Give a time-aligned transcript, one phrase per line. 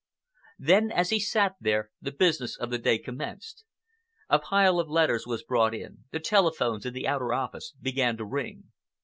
[0.57, 3.63] Then, as he sat there, the business of the day commenced.
[4.29, 8.25] A pile of letters was brought in, the telephones in the outer office began to
[8.25, 8.71] ring.